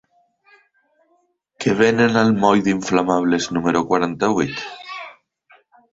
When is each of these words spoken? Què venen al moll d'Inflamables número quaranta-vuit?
Què 1.65 1.75
venen 1.83 2.17
al 2.23 2.33
moll 2.45 2.63
d'Inflamables 2.69 3.49
número 3.59 3.87
quaranta-vuit? 3.93 4.67